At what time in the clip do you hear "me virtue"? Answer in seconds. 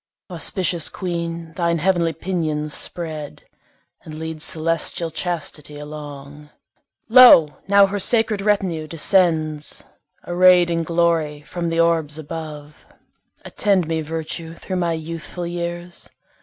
13.87-14.55